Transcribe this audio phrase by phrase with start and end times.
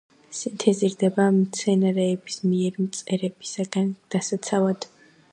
[0.35, 4.89] სინთეზირდება მცენარეების მიერ მწერებისგან დასაცავად.